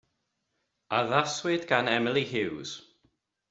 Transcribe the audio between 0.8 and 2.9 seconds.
Addaswyd gan Emily Huws.